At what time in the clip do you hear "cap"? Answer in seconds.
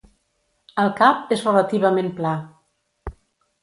1.01-1.31